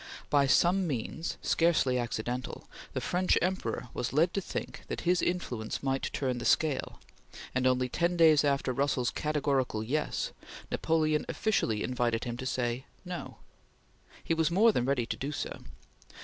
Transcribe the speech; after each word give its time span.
By 0.31 0.47
some 0.47 0.87
means, 0.87 1.37
scarcely 1.43 1.99
accidental, 1.99 2.67
the 2.93 3.01
French 3.01 3.37
Emperor 3.39 3.89
was 3.93 4.11
led 4.11 4.33
to 4.33 4.41
think 4.41 4.81
that 4.87 5.01
his 5.01 5.21
influence 5.21 5.83
might 5.83 6.11
turn 6.11 6.39
the 6.39 6.43
scale, 6.43 6.99
and 7.53 7.67
only 7.67 7.87
ten 7.87 8.17
days 8.17 8.43
after 8.43 8.73
Russell's 8.73 9.11
categorical 9.11 9.83
"Yes!" 9.83 10.31
Napoleon 10.71 11.23
officially 11.29 11.83
invited 11.83 12.23
him 12.23 12.35
to 12.37 12.47
say 12.47 12.85
"No!" 13.05 13.37
He 14.23 14.33
was 14.33 14.49
more 14.49 14.71
than 14.71 14.85
ready 14.85 15.05
to 15.05 15.15
do 15.17 15.31
so. 15.31 15.59